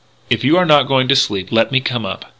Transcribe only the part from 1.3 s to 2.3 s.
let me come up."